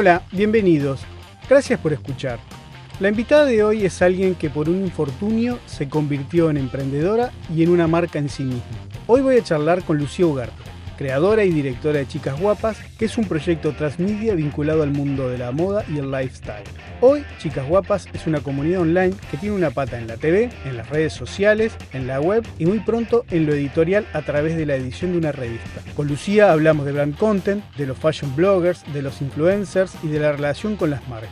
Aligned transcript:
Hola, 0.00 0.22
bienvenidos. 0.32 1.02
Gracias 1.46 1.78
por 1.78 1.92
escuchar. 1.92 2.38
La 3.00 3.10
invitada 3.10 3.44
de 3.44 3.62
hoy 3.62 3.84
es 3.84 4.00
alguien 4.00 4.34
que 4.34 4.48
por 4.48 4.70
un 4.70 4.80
infortunio 4.80 5.58
se 5.66 5.90
convirtió 5.90 6.48
en 6.48 6.56
emprendedora 6.56 7.32
y 7.54 7.64
en 7.64 7.68
una 7.68 7.86
marca 7.86 8.18
en 8.18 8.30
sí 8.30 8.44
misma. 8.44 8.62
Hoy 9.06 9.20
voy 9.20 9.36
a 9.36 9.44
charlar 9.44 9.82
con 9.82 9.98
Lucía 9.98 10.24
Ugarte, 10.24 10.54
creadora 11.00 11.44
y 11.44 11.50
directora 11.50 11.98
de 11.98 12.06
Chicas 12.06 12.38
Guapas, 12.38 12.76
que 12.98 13.06
es 13.06 13.16
un 13.16 13.24
proyecto 13.24 13.72
transmedia 13.72 14.34
vinculado 14.34 14.82
al 14.82 14.90
mundo 14.90 15.30
de 15.30 15.38
la 15.38 15.50
moda 15.50 15.82
y 15.88 15.96
el 15.96 16.10
lifestyle. 16.10 16.62
Hoy, 17.00 17.24
Chicas 17.38 17.66
Guapas 17.66 18.06
es 18.12 18.26
una 18.26 18.40
comunidad 18.40 18.82
online 18.82 19.14
que 19.30 19.38
tiene 19.38 19.56
una 19.56 19.70
pata 19.70 19.98
en 19.98 20.06
la 20.06 20.18
TV, 20.18 20.50
en 20.66 20.76
las 20.76 20.90
redes 20.90 21.14
sociales, 21.14 21.72
en 21.94 22.06
la 22.06 22.20
web 22.20 22.46
y 22.58 22.66
muy 22.66 22.80
pronto 22.80 23.24
en 23.30 23.46
lo 23.46 23.54
editorial 23.54 24.06
a 24.12 24.20
través 24.20 24.58
de 24.58 24.66
la 24.66 24.76
edición 24.76 25.12
de 25.12 25.18
una 25.18 25.32
revista. 25.32 25.80
Con 25.96 26.06
Lucía 26.06 26.52
hablamos 26.52 26.84
de 26.84 26.92
brand 26.92 27.16
content, 27.16 27.64
de 27.76 27.86
los 27.86 27.96
fashion 27.96 28.36
bloggers, 28.36 28.84
de 28.92 29.00
los 29.00 29.22
influencers 29.22 29.94
y 30.02 30.08
de 30.08 30.20
la 30.20 30.32
relación 30.32 30.76
con 30.76 30.90
las 30.90 31.08
marcas, 31.08 31.30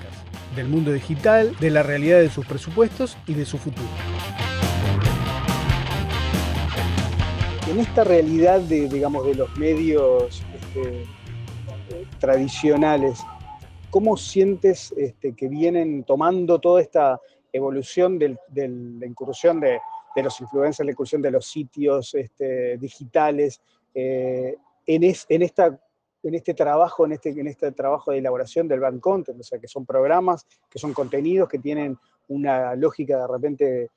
del 0.57 0.69
mundo 0.69 0.95
digital, 0.95 1.55
de 1.61 1.69
la 1.69 1.83
realidad 1.83 2.21
de 2.21 2.31
sus 2.31 2.47
presupuestos 2.47 3.19
y 3.27 3.35
de 3.35 3.45
su 3.45 3.59
futuro. 3.59 3.87
En 7.71 7.81
esta 7.81 8.03
realidad 8.03 8.61
de, 8.61 8.89
digamos, 8.89 9.27
de 9.27 9.35
los 9.35 9.55
medios 9.59 10.43
este, 10.55 11.05
tradicionales, 12.19 13.21
¿cómo 13.91 14.17
sientes 14.17 14.93
este, 14.97 15.35
que 15.35 15.49
vienen 15.49 16.05
tomando 16.05 16.59
toda 16.61 16.81
esta 16.81 17.21
evolución 17.53 18.19
de 18.19 18.39
la 18.55 19.07
incursión 19.07 19.61
de, 19.61 19.81
los 20.17 20.41
influencers, 20.41 20.87
la 20.87 20.93
incursión 20.93 21.21
de 21.21 21.31
los 21.31 21.47
sitios 21.47 22.15
este, 22.15 22.79
digitales, 22.79 23.61
eh, 23.95 24.57
en, 24.87 25.05
este 25.05 26.55
trabajo, 26.55 27.05
en 27.05 27.13
este, 27.13 27.31
en 27.31 27.47
este 27.47 27.73
trabajo 27.73 28.13
de 28.13 28.19
elaboración 28.19 28.67
del 28.67 28.81
brand 28.81 29.01
content, 29.01 29.39
o 29.41 29.43
sea, 29.43 29.59
que 29.59 29.69
son 29.69 29.85
programas, 29.85 30.47
que 30.71 30.79
son 30.79 30.95
contenidos, 30.95 31.49
que 31.49 31.59
tienen 31.59 31.99
una 32.29 32.75
lógica 32.75 33.19
de 33.19 33.27
repente 33.27 33.91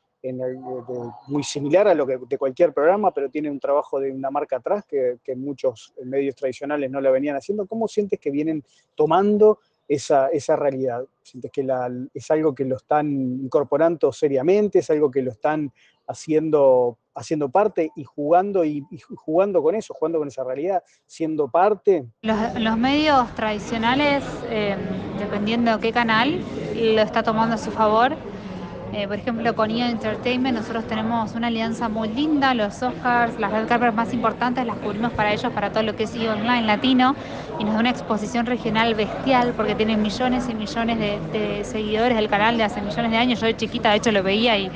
muy 1.27 1.43
similar 1.43 1.87
a 1.87 1.95
lo 1.95 2.05
que 2.05 2.17
de 2.17 2.37
cualquier 2.37 2.73
programa, 2.73 3.11
pero 3.11 3.29
tiene 3.29 3.49
un 3.49 3.59
trabajo 3.59 3.99
de 3.99 4.11
una 4.11 4.29
marca 4.29 4.57
atrás 4.57 4.85
que, 4.85 5.17
muchos 5.35 5.93
medios 6.03 6.35
tradicionales 6.35 6.91
no 6.91 7.01
la 7.01 7.09
venían 7.09 7.35
haciendo. 7.35 7.65
¿Cómo 7.65 7.87
sientes 7.87 8.19
que 8.19 8.29
vienen 8.29 8.63
tomando 8.95 9.59
esa, 9.87 10.27
esa 10.27 10.55
realidad? 10.55 11.03
¿Sientes 11.23 11.51
que 11.51 11.63
la, 11.63 11.89
es 12.13 12.29
algo 12.31 12.53
que 12.53 12.65
lo 12.65 12.75
están 12.75 13.09
incorporando 13.11 14.11
seriamente? 14.11 14.79
¿Es 14.79 14.89
algo 14.89 15.09
que 15.09 15.21
lo 15.21 15.31
están 15.31 15.71
haciendo, 16.07 16.97
haciendo 17.15 17.49
parte 17.49 17.91
y 17.95 18.03
jugando, 18.03 18.63
y, 18.65 18.85
jugando 19.15 19.63
con 19.63 19.75
eso, 19.75 19.93
jugando 19.93 20.19
con 20.19 20.27
esa 20.27 20.43
realidad, 20.43 20.83
siendo 21.07 21.47
parte? 21.47 22.05
Los, 22.21 22.77
medios 22.77 23.33
tradicionales, 23.35 24.23
eh, 24.49 24.75
dependiendo 25.17 25.77
de 25.77 25.81
qué 25.81 25.91
canal, 25.91 26.41
lo 26.75 27.01
está 27.01 27.23
tomando 27.23 27.55
a 27.55 27.57
su 27.57 27.71
favor 27.71 28.15
eh, 28.93 29.07
por 29.07 29.17
ejemplo, 29.17 29.55
con 29.55 29.71
EA 29.71 29.89
Entertainment 29.89 30.57
nosotros 30.57 30.85
tenemos 30.85 31.33
una 31.33 31.47
alianza 31.47 31.87
muy 31.87 32.09
linda, 32.09 32.53
los 32.53 32.83
Oscars, 32.83 33.39
las 33.39 33.51
red 33.51 33.65
carpets 33.67 33.93
más 33.93 34.13
importantes 34.13 34.65
las 34.65 34.77
cubrimos 34.77 35.13
para 35.13 35.31
ellos, 35.33 35.51
para 35.53 35.71
todo 35.71 35.83
lo 35.83 35.95
que 35.95 36.03
es 36.03 36.15
EA 36.15 36.33
Online 36.33 36.63
latino, 36.63 37.15
y 37.57 37.63
nos 37.63 37.73
da 37.73 37.79
una 37.79 37.89
exposición 37.89 38.45
regional 38.45 38.93
bestial 38.95 39.53
porque 39.55 39.75
tienen 39.75 40.01
millones 40.01 40.49
y 40.49 40.55
millones 40.55 40.99
de, 40.99 41.63
seguidores 41.63 42.17
del 42.17 42.27
canal 42.27 42.57
de 42.57 42.63
hace 42.63 42.81
millones 42.81 43.11
de 43.11 43.17
años. 43.17 43.39
Yo 43.39 43.45
de 43.45 43.55
chiquita, 43.55 43.91
de 43.91 43.97
hecho, 43.97 44.11
lo 44.11 44.23
veía 44.23 44.57
y, 44.57 44.71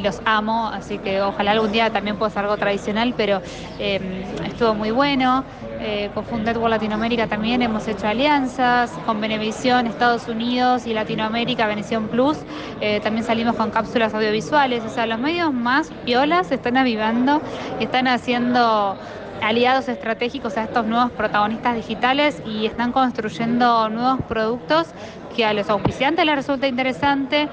los 0.00 0.20
amo, 0.24 0.68
así 0.68 0.98
que 0.98 1.20
ojalá 1.22 1.52
algún 1.52 1.72
día 1.72 1.90
también 1.90 2.16
pueda 2.16 2.30
ser 2.30 2.44
algo 2.44 2.56
tradicional, 2.56 3.14
pero 3.16 3.42
em, 3.78 4.22
estuvo 4.46 4.74
muy 4.74 4.90
bueno. 4.90 5.44
Eh, 5.80 6.10
con 6.12 6.24
Food 6.24 6.40
Network 6.40 6.70
Latinoamérica 6.70 7.28
también 7.28 7.62
hemos 7.62 7.86
hecho 7.86 8.08
alianzas, 8.08 8.90
con 9.06 9.20
Venevisión, 9.20 9.86
Estados 9.86 10.26
Unidos 10.26 10.86
y 10.88 10.92
Latinoamérica, 10.92 11.68
Venevisión 11.68 12.08
Plus, 12.08 12.36
eh, 12.80 12.98
también 13.00 13.24
salimos 13.24 13.54
con 13.54 13.70
cápsulas 13.70 14.12
audiovisuales, 14.12 14.82
o 14.84 14.88
sea, 14.88 15.06
los 15.06 15.20
medios 15.20 15.52
más 15.52 15.90
piolas 16.04 16.50
están 16.50 16.76
avivando, 16.76 17.40
están 17.78 18.08
haciendo 18.08 18.96
aliados 19.40 19.88
estratégicos 19.88 20.56
a 20.56 20.64
estos 20.64 20.84
nuevos 20.84 21.12
protagonistas 21.12 21.76
digitales 21.76 22.42
y 22.44 22.66
están 22.66 22.90
construyendo 22.90 23.88
nuevos 23.88 24.20
productos 24.22 24.88
que 25.36 25.44
a 25.44 25.52
los 25.52 25.70
auspiciantes 25.70 26.26
les 26.26 26.34
resulta 26.34 26.66
interesante, 26.66 27.48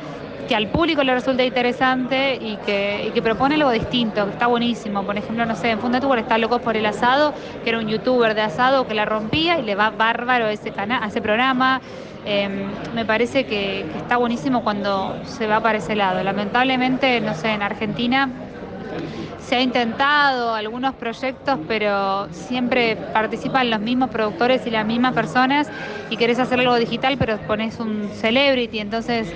que 0.48 0.56
al 0.56 0.68
público 0.68 1.04
le 1.04 1.14
resulta 1.14 1.44
interesante 1.44 2.36
y 2.36 2.58
que, 2.58 3.22
propone 3.22 3.56
algo 3.56 3.72
distinto, 3.72 4.26
que 4.26 4.32
está 4.32 4.48
buenísimo. 4.48 5.04
Por 5.04 5.18
ejemplo, 5.18 5.46
no 5.46 5.56
sé, 5.56 5.72
en 5.72 5.80
Fundatour 5.80 6.20
está 6.20 6.38
Locos 6.38 6.62
por 6.62 6.78
el 6.78 6.86
Asado, 6.86 7.34
que 7.64 7.70
era 7.70 7.80
un 7.80 7.88
youtuber 7.88 8.36
de 8.36 8.42
asado 8.42 8.88
que 8.88 8.94
la 8.94 9.06
rompía 9.06 9.58
y 9.58 9.64
le 9.64 9.76
va 9.76 9.90
bárbaro 9.90 10.46
a 10.46 10.52
ese, 10.52 10.72
canal, 10.72 11.08
ese 11.08 11.22
programa. 11.22 11.82
Em, 12.26 12.68
me 12.94 13.06
parece 13.06 13.46
que, 13.46 13.86
está 13.98 14.18
buenísimo 14.18 14.64
cuando 14.64 15.16
se 15.26 15.48
va 15.48 15.60
para 15.60 15.80
ese 15.80 15.96
lado. 15.96 16.24
Lamentablemente, 16.24 17.20
no 17.22 17.34
sé, 17.34 17.50
en 17.50 17.62
Argentina 17.62 18.30
se 19.40 19.56
ha 19.56 19.62
intentado 19.62 20.56
algunos 20.56 20.96
proyectos, 20.96 21.60
pero 21.68 22.28
siempre 22.32 22.96
participan 22.96 23.70
los 23.70 23.80
mismos 23.80 24.10
productores 24.10 24.66
y 24.66 24.72
las 24.72 24.86
mismas 24.86 25.14
personas 25.14 25.70
y 26.10 26.18
querés 26.18 26.40
hacer 26.40 26.60
algo 26.60 26.76
digital, 26.76 27.16
pero 27.20 27.38
pones 27.40 27.80
un 27.80 28.10
celebrity, 28.16 28.80
entonces 28.80 29.32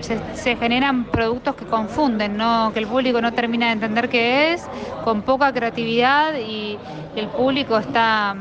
se, 0.00 0.56
generan 0.56 1.04
productos 1.04 1.54
que 1.54 1.64
confunden, 1.64 2.38
que 2.72 2.78
el 2.78 2.86
público 2.86 3.20
no 3.20 3.32
termina 3.32 3.66
de 3.66 3.72
entender 3.72 4.08
qué 4.08 4.52
es, 4.52 4.66
con 5.04 5.22
poca 5.22 5.52
creatividad 5.52 6.34
y 6.34 6.78
el 7.16 7.28
público 7.28 7.78
está 7.78 8.34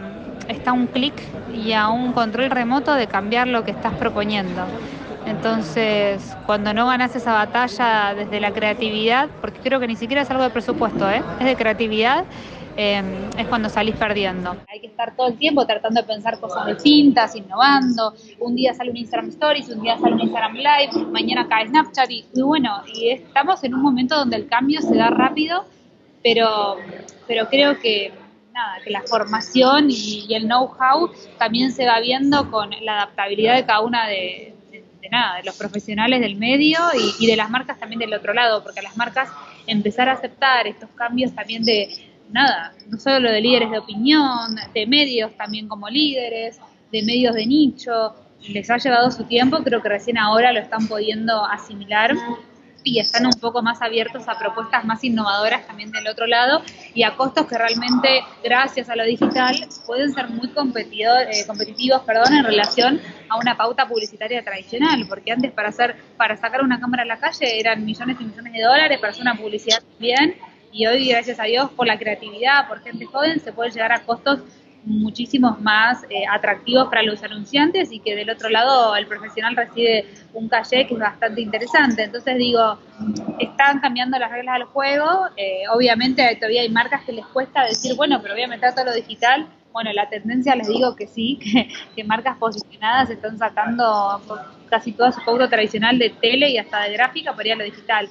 está 0.50 0.72
a 0.72 0.74
un 0.74 0.88
clic 0.88 1.14
y 1.53 1.74
a 1.74 1.88
un 1.90 2.12
control 2.12 2.50
remoto 2.50 2.94
de 2.94 3.08
cambiar 3.08 3.47
lo 3.47 3.64
que 3.64 3.72
estás 3.72 3.94
proponiendo. 3.94 4.64
Entonces, 5.25 6.36
cuando 6.46 6.74
no 6.74 6.88
ganas 6.88 7.16
esa 7.16 7.34
batalla 7.34 8.16
desde 8.16 8.40
la 8.40 8.52
creatividad, 8.52 9.30
porque 9.41 9.59
creo 9.59 9.80
que 9.80 9.88
ni 9.88 9.96
siquiera 9.96 10.24
es 10.24 10.31
algo 10.31 10.44
de 10.44 10.50
presupuesto, 10.50 11.09
¿eh? 11.09 11.22
es 11.40 11.46
de 11.46 11.56
creatividad, 11.56 12.26
em, 12.75 13.30
es 13.38 13.47
cuando 13.47 13.69
salís 13.69 13.96
perdiendo. 13.96 14.56
Hay 14.68 14.80
que 14.80 14.88
estar 14.88 15.16
todo 15.16 15.28
el 15.28 15.38
tiempo 15.38 15.66
tratando 15.66 16.02
de 16.02 16.07
pensar 16.07 16.40
cosas 16.40 16.66
distintas, 16.68 17.35
innovando. 17.35 18.13
Un 18.40 18.56
día 18.56 18.74
sale 18.74 18.91
un 18.91 18.97
Instagram 18.97 19.30
Stories, 19.30 19.69
un 19.69 19.81
día 19.81 19.97
sale 19.97 20.13
un 20.13 20.22
Instagram 20.22 20.53
Live, 20.56 21.06
mañana 21.12 21.47
cae 21.47 21.68
Snapchat 21.68 22.09
y, 22.09 22.25
y 22.34 22.41
bueno, 22.41 22.81
y 22.94 23.09
estamos 23.09 23.63
en 23.63 23.74
un 23.74 23.81
momento 23.81 24.16
donde 24.16 24.35
el 24.38 24.47
cambio 24.47 24.81
se 24.81 24.96
da 24.96 25.09
rápido, 25.09 25.66
pero, 26.24 26.78
pero 27.28 27.47
creo 27.50 27.79
que 27.79 28.12
que 28.84 28.90
la 28.90 29.02
formación 29.02 29.88
y, 29.90 30.28
el 30.34 30.44
know-how 30.44 31.12
también 31.38 31.72
se 31.72 31.85
va 31.85 32.00
viendo 32.00 32.50
con 32.50 32.72
la 32.81 33.03
adaptabilidad 33.03 33.56
de 33.56 33.66
cada 33.66 33.81
una 33.81 34.08
de, 34.08 34.53
nada, 35.12 35.38
de 35.38 35.44
los 35.44 35.56
profesionales 35.56 36.19
del 36.22 36.35
medio 36.35 36.79
y, 37.19 37.25
de 37.25 37.35
las 37.35 37.50
marcas 37.50 37.79
también 37.79 38.00
del 38.00 38.13
otro 38.13 38.34
lado, 38.34 38.63
porque 38.63 38.81
las 38.81 38.96
marcas 38.96 39.29
empezar 39.66 40.09
a 40.09 40.13
aceptar 40.13 40.68
estos 40.68 40.90
cambios 40.91 41.34
también 41.34 41.63
de 41.63 41.90
nada, 42.31 42.73
no 42.90 42.97
solo 42.97 43.31
de 43.31 43.41
líderes 43.41 43.72
de 43.72 43.79
opinión, 43.79 44.56
de 44.73 44.85
medios 44.85 45.35
también 45.38 45.67
como 45.67 45.90
líderes, 45.90 46.59
de 46.91 47.03
medios 47.03 47.35
de 47.35 47.45
nicho, 47.45 48.16
les 48.47 48.69
ha 48.69 48.78
llevado 48.78 49.12
su 49.12 49.23
tiempo, 49.25 49.57
creo 49.63 49.81
que 49.81 49.90
recién 49.90 50.17
ahora 50.17 50.51
lo 50.53 50.59
están 50.59 50.88
pudiendo 50.88 51.45
asimilar 51.45 52.16
y 52.84 53.00
están 53.00 53.25
un 53.25 53.34
poco 53.34 53.62
más 53.62 53.81
abiertos 53.81 54.28
a 54.28 54.40
propuestas 54.40 54.85
más 54.85 55.03
innovadoras 55.03 55.67
también 55.67 55.91
del 55.91 56.07
otro 56.07 56.25
lado 56.28 56.62
y 56.94 57.03
a 57.03 57.16
costos 57.16 57.45
que 57.45 57.57
realmente, 57.57 58.22
gracias 58.44 58.90
a 58.90 58.96
lo 58.96 59.03
digital, 59.03 59.67
pueden 59.85 60.13
ser 60.13 60.29
muy 60.29 60.47
eh, 60.47 61.46
competitivos 61.46 62.01
perdón, 62.03 62.34
en 62.34 62.46
relación 62.46 63.01
a 63.28 63.38
una 63.38 63.57
pauta 63.57 63.88
publicitaria 63.88 64.43
tradicional, 64.43 65.05
porque 65.08 65.31
antes 65.31 65.52
para 65.52 65.70
hacer 65.70 65.97
para 66.17 66.37
sacar 66.37 66.64
una 66.64 66.79
cámara 66.79 67.03
a 67.03 67.05
la 67.05 67.20
calle 67.20 67.59
eran 67.59 67.84
millones 67.84 68.17
y 68.20 68.23
millones 68.23 68.53
de 68.53 68.61
dólares, 68.61 68.99
para 68.99 69.11
hacer 69.11 69.22
una 69.22 69.35
publicidad 69.35 69.84
bien, 69.99 70.35
y 70.71 70.85
hoy, 70.85 71.07
gracias 71.09 71.39
a 71.39 71.43
Dios, 71.43 71.71
por 71.71 71.87
la 71.87 71.97
creatividad, 71.97 72.67
por 72.67 72.81
gente 72.81 73.05
joven, 73.05 73.39
se 73.39 73.51
puede 73.51 73.71
llegar 73.71 73.91
a 73.91 74.01
costos 74.01 74.39
muchísimos 74.83 75.59
más 75.61 76.03
eh, 76.09 76.23
atractivos 76.29 76.87
para 76.87 77.03
los 77.03 77.21
anunciantes 77.23 77.91
y 77.91 77.99
que 77.99 78.16
del 78.16 78.29
otro 78.29 78.49
lado 78.49 78.95
el 78.95 79.07
profesional 79.07 79.55
recibe 79.55 80.05
un 80.33 80.47
calle 80.47 80.87
que 80.87 80.93
es 80.93 80.99
bastante 80.99 81.41
interesante. 81.41 82.03
Entonces 82.03 82.37
digo, 82.37 82.79
están 83.39 83.79
cambiando 83.79 84.17
las 84.17 84.31
reglas 84.31 84.55
del 84.57 84.67
juego, 84.67 85.27
eh, 85.37 85.63
obviamente 85.73 86.35
todavía 86.35 86.61
hay 86.61 86.69
marcas 86.69 87.03
que 87.03 87.11
les 87.11 87.25
cuesta 87.27 87.66
decir, 87.66 87.95
bueno, 87.95 88.21
pero 88.21 88.33
voy 88.33 88.43
a 88.43 88.47
meter 88.47 88.73
todo 88.73 88.85
lo 88.85 88.93
digital. 88.93 89.47
Bueno, 89.71 89.91
la 89.93 90.09
tendencia 90.09 90.55
les 90.55 90.67
digo 90.67 90.95
que 90.95 91.07
sí, 91.07 91.39
que, 91.95 92.03
marcas 92.03 92.37
posicionadas 92.37 93.09
están 93.09 93.37
sacando 93.37 94.21
casi 94.69 94.93
todo 94.93 95.11
su 95.11 95.21
producto 95.23 95.49
tradicional 95.49 95.99
de 95.99 96.09
tele 96.09 96.49
y 96.49 96.57
hasta 96.57 96.83
de 96.83 96.93
gráfica 96.93 97.33
para 97.33 97.47
ir 97.47 97.53
a 97.53 97.57
lo 97.57 97.63
digital. 97.66 98.09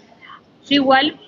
Yo 0.69 0.75
igual 0.75 1.19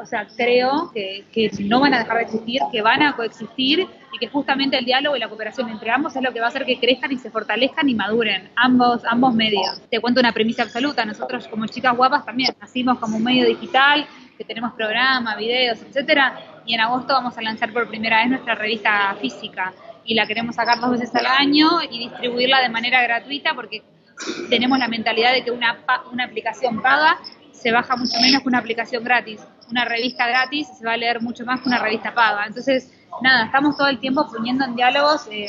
o 0.00 0.06
sea, 0.06 0.26
creo 0.36 0.90
que, 0.92 1.50
no 1.60 1.80
van 1.80 1.94
a 1.94 1.98
dejar 1.98 2.18
de 2.18 2.22
existir, 2.24 2.60
que 2.70 2.82
van 2.82 3.02
a 3.02 3.16
coexistir 3.16 3.86
y 4.12 4.18
que 4.18 4.28
justamente 4.28 4.78
el 4.78 4.84
diálogo 4.84 5.16
y 5.16 5.18
la 5.18 5.28
cooperación 5.28 5.68
entre 5.68 5.90
ambos 5.90 6.14
es 6.14 6.22
lo 6.22 6.32
que 6.32 6.40
va 6.40 6.46
a 6.46 6.48
hacer 6.48 6.64
que 6.64 6.78
crezcan 6.78 7.10
y 7.12 7.16
se 7.16 7.30
fortalezcan 7.30 7.88
y 7.88 7.94
maduren 7.94 8.50
ambos, 8.54 9.02
ambos 9.04 9.34
medios. 9.34 9.80
Te 9.90 10.00
cuento 10.00 10.20
una 10.20 10.32
premisa 10.32 10.62
absoluta, 10.62 11.04
nosotros 11.04 11.48
como 11.48 11.66
chicas 11.66 11.96
guapas 11.96 12.24
también 12.24 12.54
nacimos 12.60 12.98
como 12.98 13.16
un 13.16 13.24
medio 13.24 13.46
digital, 13.46 14.06
que 14.36 14.44
tenemos 14.44 14.72
programa, 14.74 15.34
videos, 15.36 15.82
etcétera, 15.82 16.38
y 16.64 16.74
en 16.74 16.80
agosto 16.80 17.12
vamos 17.12 17.36
a 17.36 17.42
lanzar 17.42 17.72
por 17.72 17.88
primera 17.88 18.18
vez 18.18 18.30
nuestra 18.30 18.54
revista 18.54 19.16
física 19.20 19.72
y 20.04 20.14
la 20.14 20.26
queremos 20.26 20.54
sacar 20.54 20.80
dos 20.80 20.92
veces 20.92 21.14
al 21.14 21.26
año 21.26 21.82
y 21.90 21.98
distribuirla 21.98 22.60
de 22.60 22.68
manera 22.68 23.02
gratuita 23.02 23.54
porque 23.54 23.82
tenemos 24.48 24.78
la 24.78 24.88
mentalidad 24.88 25.32
de 25.32 25.44
que 25.44 25.50
una, 25.50 25.78
una 26.12 26.24
aplicación 26.24 26.80
paga 26.80 27.18
se 27.60 27.72
baja 27.72 27.96
mucho 27.96 28.18
menos 28.20 28.42
que 28.42 28.48
una 28.48 28.58
aplicación 28.58 29.02
gratis. 29.02 29.40
Una 29.70 29.84
revista 29.84 30.26
gratis 30.26 30.68
se 30.78 30.84
va 30.84 30.92
a 30.92 30.96
leer 30.96 31.20
mucho 31.20 31.44
más 31.44 31.60
que 31.60 31.68
una 31.68 31.78
revista 31.78 32.14
paga. 32.14 32.46
Entonces, 32.46 32.92
nada, 33.22 33.46
estamos 33.46 33.76
todo 33.76 33.88
el 33.88 33.98
tiempo 33.98 34.26
poniendo 34.30 34.64
en 34.64 34.76
diálogos, 34.76 35.26
eh, 35.30 35.48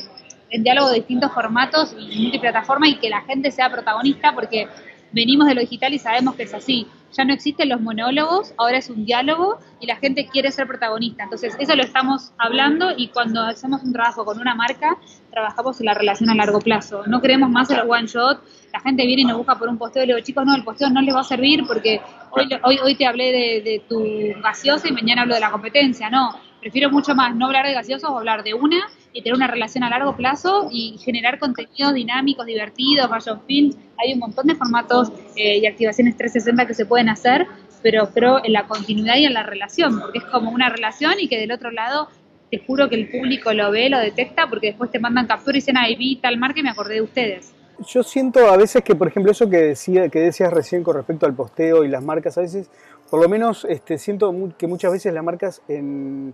en 0.50 0.64
diálogo 0.64 0.90
de 0.90 0.96
distintos 0.96 1.32
formatos 1.32 1.96
y 1.98 2.24
multiplataforma 2.24 2.88
y 2.88 2.98
que 2.98 3.10
la 3.10 3.22
gente 3.22 3.52
sea 3.52 3.70
protagonista 3.70 4.34
porque 4.34 4.68
venimos 5.12 5.48
de 5.48 5.56
lo 5.56 5.62
digital 5.62 5.94
y 5.94 6.00
sabemos 6.00 6.36
que 6.36 6.44
es 6.44 6.54
así. 6.54 6.88
Ya 7.12 7.26
no 7.26 7.34
existen 7.34 7.70
los 7.70 7.82
monólogos, 7.82 8.54
ahora 8.58 8.78
es 8.78 8.90
un 8.90 9.06
diálogo 9.06 9.60
y 9.80 9.88
la 9.88 9.96
gente 9.96 10.28
quiere 10.28 10.52
ser 10.52 10.68
protagonista. 10.68 11.24
Entonces, 11.24 11.56
eso 11.60 11.76
lo 11.76 11.84
estamos 11.84 12.32
hablando 12.38 12.92
y 12.96 13.08
cuando 13.10 13.42
hacemos 13.42 13.84
un 13.84 13.94
trabajo 13.94 14.26
con 14.26 14.40
una 14.40 14.56
marca, 14.56 14.98
trabajamos 15.32 15.80
en 15.80 15.88
la 15.88 15.94
relación 15.94 16.30
a 16.30 16.36
largo 16.36 16.60
plazo. 16.60 17.04
No 17.08 17.22
queremos 17.22 17.50
más 17.50 17.70
el 17.72 17.82
one 17.90 18.08
shot. 18.08 18.42
La 18.74 18.80
gente 18.80 19.06
viene 19.06 19.24
y 19.24 19.26
nos 19.26 19.38
busca 19.38 19.58
por 19.58 19.68
un 19.68 19.78
posteo 19.78 20.04
y 20.04 20.08
le 20.08 20.14
digo, 20.14 20.26
chicos, 20.26 20.46
no, 20.46 20.56
el 20.56 20.64
posteo 20.64 20.90
no 20.90 21.02
les 21.02 21.16
va 21.16 21.22
a 21.22 21.24
servir 21.24 21.64
porque 21.66 22.02
hoy, 22.64 22.80
hoy, 22.84 22.96
te 22.96 23.08
hablé 23.08 23.32
de, 23.32 23.62
de 23.62 23.84
tu 23.90 24.04
gaseosa 24.42 24.88
y 24.88 24.92
mañana 24.92 25.24
hablo 25.24 25.34
de 25.34 25.42
la 25.42 25.50
competencia. 25.50 26.10
No, 26.10 26.40
prefiero 26.60 26.92
mucho 26.92 27.16
más 27.16 27.36
no 27.36 27.48
hablar 27.48 27.66
de 27.66 27.74
gaseosos 27.74 28.10
o 28.10 28.18
hablar 28.18 28.44
de 28.44 28.54
una 28.54 28.88
y 29.14 29.22
tener 29.22 29.36
una 29.36 29.48
relación 29.48 29.84
a 29.84 29.90
largo 29.90 30.16
plazo 30.16 30.70
y 30.72 30.98
generar 31.04 31.40
contenidos 31.40 31.94
dinámicos, 31.94 32.46
divertidos, 32.46 33.10
fashion 33.10 33.42
films. 33.48 33.78
Hay 33.98 34.14
un 34.14 34.20
montón 34.20 34.48
de 34.48 34.56
formatos 34.56 35.12
eh, 35.36 35.58
y 35.58 35.66
activaciones 35.66 36.16
360 36.18 36.68
que 36.68 36.74
se 36.74 36.86
pueden 36.86 37.10
hacer, 37.10 37.48
pero 37.82 38.10
creo 38.12 38.44
en 38.44 38.54
la 38.54 38.68
continuidad 38.68 39.16
y 39.18 39.26
en 39.26 39.34
la 39.34 39.44
relación, 39.44 40.00
porque 40.00 40.20
es 40.20 40.26
como 40.26 40.52
una 40.52 40.70
relación 40.70 41.14
y 41.20 41.28
que 41.28 41.40
del 41.40 41.52
otro 41.52 41.72
lado 41.72 42.10
te 42.52 42.60
juro 42.60 42.90
que 42.90 42.96
el 42.96 43.10
público 43.10 43.54
lo 43.54 43.72
ve, 43.72 43.90
lo 43.90 44.00
detecta, 44.00 44.48
porque 44.50 44.68
después 44.68 44.92
te 44.92 45.00
mandan 45.00 45.28
captura 45.28 45.58
y 45.58 45.62
dicen, 45.62 45.78
ay, 45.78 45.96
vi 45.96 46.16
tal 46.18 46.38
marca 46.38 46.60
y 46.60 46.64
me 46.64 46.70
acordé 46.70 46.96
de 46.96 47.02
ustedes. 47.02 47.54
Yo 47.88 48.04
siento 48.04 48.48
a 48.50 48.58
veces 48.58 48.84
que, 48.84 48.96
por 48.96 49.08
ejemplo, 49.08 49.32
eso 49.32 49.50
que, 49.50 49.58
decía, 49.58 50.10
que 50.10 50.20
decías 50.20 50.52
recién 50.52 50.84
con 50.84 50.96
respecto 50.96 51.26
al 51.26 51.34
posteo 51.34 51.86
y 51.86 51.88
las 51.88 52.04
marcas, 52.04 52.38
a 52.38 52.42
veces, 52.42 52.70
por 53.10 53.22
lo 53.22 53.30
menos 53.30 53.66
este, 53.70 53.98
siento 53.98 54.34
que 54.58 54.68
muchas 54.68 54.92
veces 54.92 55.14
las 55.14 55.24
marcas 55.24 55.62
en, 55.68 56.34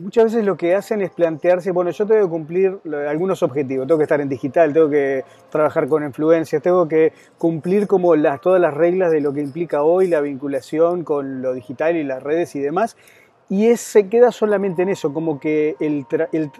muchas 0.00 0.24
veces 0.24 0.44
lo 0.44 0.56
que 0.56 0.74
hacen 0.74 1.02
es 1.02 1.10
plantearse, 1.10 1.70
bueno, 1.70 1.90
yo 1.90 2.06
tengo 2.06 2.22
que 2.22 2.30
cumplir 2.30 2.78
algunos 3.08 3.42
objetivos, 3.42 3.86
tengo 3.86 3.98
que 3.98 4.04
estar 4.04 4.20
en 4.20 4.28
digital, 4.28 4.72
tengo 4.72 4.88
que 4.88 5.24
trabajar 5.50 5.88
con 5.88 6.02
influencias, 6.02 6.62
tengo 6.62 6.88
que 6.88 7.12
cumplir 7.38 7.86
como 7.86 8.16
las, 8.16 8.40
todas 8.40 8.60
las 8.60 8.74
reglas 8.74 9.10
de 9.12 9.20
lo 9.20 9.32
que 9.32 9.40
implica 9.40 9.82
hoy 9.82 10.08
la 10.08 10.20
vinculación 10.20 11.04
con 11.04 11.42
lo 11.42 11.52
digital 11.52 11.96
y 11.96 12.04
las 12.04 12.22
redes 12.22 12.54
y 12.56 12.60
demás. 12.60 12.96
Y 13.48 13.76
se 13.76 14.08
queda 14.08 14.30
solamente 14.30 14.82
en 14.82 14.90
eso, 14.90 15.12
como 15.12 15.40
que 15.40 15.76
el, 15.80 16.06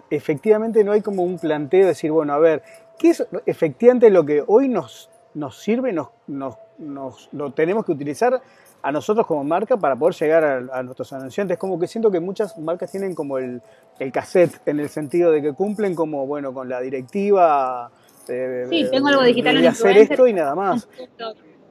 efectivamente 0.09 0.83
no 0.83 0.91
hay 0.91 1.01
como 1.01 1.23
un 1.23 1.39
planteo 1.39 1.81
de 1.81 1.87
decir, 1.87 2.11
bueno, 2.11 2.33
a 2.33 2.39
ver, 2.39 2.63
¿qué 2.99 3.11
es 3.11 3.25
efectivamente 3.45 4.09
lo 4.09 4.25
que 4.25 4.43
hoy 4.45 4.67
nos, 4.67 5.09
nos 5.33 5.61
sirve, 5.61 5.93
nos, 5.93 6.09
nos, 6.27 6.55
nos 6.77 7.29
lo 7.31 7.51
tenemos 7.51 7.85
que 7.85 7.91
utilizar 7.91 8.41
a 8.83 8.91
nosotros 8.91 9.27
como 9.27 9.43
marca 9.43 9.77
para 9.77 9.95
poder 9.95 10.15
llegar 10.15 10.69
a, 10.71 10.83
nuestros 10.83 11.11
anunciantes. 11.13 11.57
Como 11.57 11.79
que 11.79 11.87
siento 11.87 12.11
que 12.11 12.19
muchas 12.19 12.57
marcas 12.57 12.91
tienen 12.91 13.13
como 13.13 13.37
el, 13.37 13.61
el, 13.99 14.11
cassette 14.11 14.59
en 14.65 14.79
el 14.79 14.89
sentido 14.89 15.31
de 15.31 15.41
que 15.41 15.53
cumplen 15.53 15.95
como, 15.95 16.25
bueno, 16.25 16.53
con 16.53 16.67
la 16.67 16.81
directiva. 16.81 17.91
Eh, 18.27 18.67
sí, 18.69 18.87
tengo 18.89 19.07
algo 19.07 19.23
digital 19.23 19.61
de 19.61 19.67
hacer 19.67 19.97
esto 19.97 20.27
y 20.27 20.33
nada 20.33 20.55
más. 20.55 20.87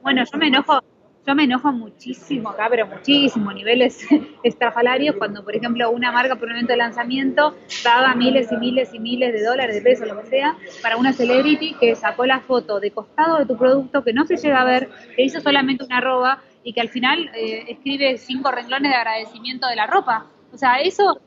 Bueno, 0.01 0.23
yo 0.31 0.39
me 0.39 0.47
enojo, 0.47 0.79
yo 1.25 1.35
me 1.35 1.43
enojo 1.43 1.71
muchísimo 1.71 2.49
acá, 2.49 2.67
pero 2.69 2.87
muchísimo, 2.87 3.51
niveles 3.53 4.05
estrafalarios, 4.43 5.15
cuando 5.17 5.43
por 5.43 5.55
ejemplo 5.55 5.91
una 5.91 6.11
marca 6.11 6.35
por 6.35 6.47
un 6.47 6.53
evento 6.53 6.73
de 6.73 6.77
lanzamiento 6.77 7.55
paga 7.83 8.15
miles 8.15 8.51
y 8.51 8.57
miles 8.57 8.93
y 8.93 8.99
miles 8.99 9.33
de 9.33 9.43
dólares, 9.43 9.75
de 9.75 9.81
pesos, 9.81 10.07
lo 10.07 10.19
que 10.21 10.27
sea, 10.27 10.55
para 10.81 10.97
una 10.97 11.13
celebrity 11.13 11.75
que 11.79 11.95
sacó 11.95 12.25
la 12.25 12.39
foto 12.41 12.79
de 12.79 12.91
costado 12.91 13.37
de 13.37 13.45
tu 13.45 13.57
producto, 13.57 14.03
que 14.03 14.13
no 14.13 14.25
se 14.25 14.37
llega 14.37 14.61
a 14.61 14.65
ver, 14.65 14.89
que 15.15 15.23
hizo 15.23 15.39
solamente 15.41 15.83
una 15.83 15.97
arroba 15.97 16.41
y 16.63 16.73
que 16.73 16.81
al 16.81 16.89
final 16.89 17.29
eh, 17.35 17.65
escribe 17.67 18.17
cinco 18.17 18.51
renglones 18.51 18.91
de 18.91 18.97
agradecimiento 18.97 19.67
de 19.67 19.75
la 19.75 19.87
ropa. 19.87 20.27
O 20.53 20.57
sea, 20.57 20.81
eso, 20.81 21.21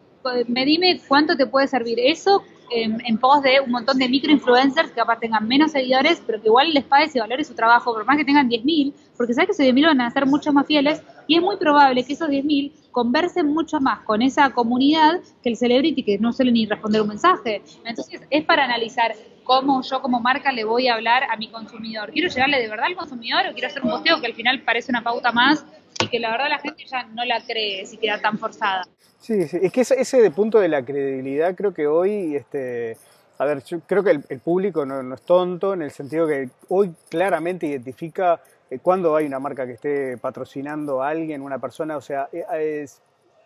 me 0.49 0.65
dime 0.65 1.01
cuánto 1.07 1.37
te 1.37 1.47
puede 1.47 1.67
servir 1.69 1.99
eso 2.01 2.45
en, 2.83 3.19
pos 3.19 3.43
de 3.43 3.61
un 3.61 3.71
montón 3.71 3.99
de 3.99 4.09
microinfluencers 4.09 4.91
que 4.91 4.97
capaz 4.97 5.21
tengan 5.21 5.47
menos 5.47 5.73
seguidores, 5.73 6.23
pero 6.27 6.41
que 6.41 6.49
igual 6.49 6.73
les 6.73 6.85
pague 6.85 7.11
y 7.15 7.19
valore 7.19 7.45
su 7.45 7.55
trabajo, 7.55 7.93
por 7.93 8.05
más 8.05 8.17
que 8.17 8.25
tengan 8.25 8.49
10.000, 8.49 8.93
porque 9.17 9.35
sabes 9.35 9.47
que 9.47 9.63
esos 9.63 9.75
10.000 9.75 9.87
van 9.87 10.01
a 10.01 10.11
ser 10.11 10.27
mucho 10.27 10.53
más 10.53 10.67
fieles 10.67 11.03
y 11.27 11.37
es 11.37 11.43
muy 11.43 11.57
probable 11.57 12.05
que 12.05 12.13
esos 12.13 12.29
10.000 12.29 12.73
conversen 12.91 13.47
mucho 13.47 13.81
más 13.81 14.01
con 14.01 14.23
esa 14.23 14.51
comunidad 14.51 15.21
que 15.43 15.51
el 15.51 15.57
celebrity 15.57 16.03
que 16.03 16.19
no 16.19 16.33
suele 16.33 16.53
ni 16.53 16.67
responder 16.67 17.03
un 17.03 17.09
mensaje. 17.09 17.63
Entonces 17.85 18.21
es 18.31 18.45
para 18.45 18.65
analizar 18.65 19.15
cómo 19.45 19.83
yo 19.83 20.03
como 20.03 20.21
marca 20.21 20.51
le 20.51 20.65
voy 20.65 20.89
a 20.89 20.95
hablar 20.95 21.25
a 21.31 21.37
mi 21.37 21.49
consumidor. 21.49 22.11
¿Quiero 22.11 22.29
llegarle 22.29 22.59
de 22.59 22.69
verdad 22.69 22.87
al 22.87 22.97
consumidor 22.97 23.47
o 23.49 23.53
quiero 23.53 23.69
hacer 23.69 23.83
un 23.83 23.91
posteo 23.91 24.21
que 24.21 24.27
al 24.27 24.35
final 24.35 24.63
parece 24.63 24.91
una 24.91 25.03
pauta 25.03 25.31
más 25.33 25.65
y 26.01 26.09
que 26.09 26.19
la 26.19 26.31
verdad 26.31 26.49
la 26.49 26.59
gente 26.59 26.85
ya 26.87 27.05
no 27.05 27.25
la 27.25 27.41
cree 27.45 27.87
si 27.87 27.99
queda 27.99 28.21
tan 28.21 28.39
forzada? 28.39 28.83
Sí, 29.21 29.47
sí, 29.49 29.59
es 29.63 29.73
que 29.73 29.81
ese, 29.83 30.31
punto 30.31 30.59
de 30.59 30.69
la 30.69 30.85
credibilidad 30.85 31.55
creo 31.55 31.73
que 31.73 31.87
hoy, 31.87 32.37
este, 32.37 32.97
a 33.39 33.45
ver, 33.45 33.63
yo 33.65 33.81
creo 33.81 34.03
que 34.03 34.11
el, 34.11 34.41
público 34.41 34.85
no, 34.85 35.15
es 35.15 35.23
tonto 35.23 35.73
en 35.73 35.83
el 35.83 35.91
sentido 35.91 36.27
que 36.27 36.51
hoy 36.69 36.93
claramente 37.09 37.67
identifica 37.67 38.41
eh, 38.71 38.79
cuando 38.81 39.17
hay 39.17 39.27
una 39.27 39.39
marca 39.39 39.67
que 39.67 39.73
esté 39.73 40.19
patrocinando 40.19 41.03
a 41.03 41.09
alguien, 41.09 41.41
una 41.41 41.59
persona, 41.59 41.97
o 41.97 42.03
sea, 42.03 42.29
eh, 42.33 42.87